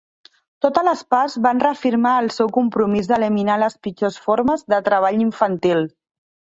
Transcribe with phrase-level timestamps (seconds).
[0.65, 5.91] Totes les parts van reafirmar el seu compromís d'eliminar les pitjors formes de treball infantil.